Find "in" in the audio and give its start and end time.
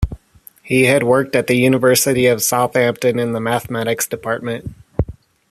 3.19-3.33